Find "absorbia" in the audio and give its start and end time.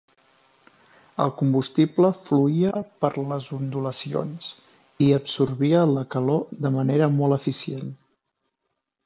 5.19-5.85